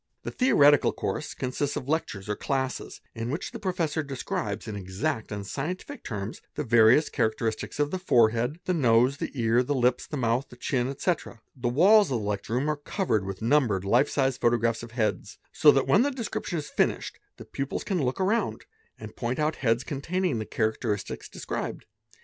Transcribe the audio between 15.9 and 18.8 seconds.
the description is finished the pupils in look around